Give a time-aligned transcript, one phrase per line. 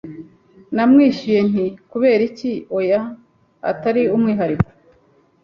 [0.75, 3.01] Namwishuye nti: “Kubera iki, oya,
[3.71, 4.69] atari umwihariko.”